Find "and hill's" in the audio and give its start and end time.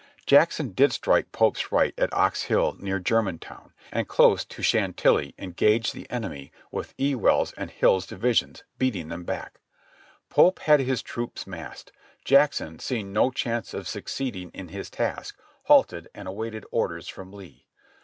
7.53-8.07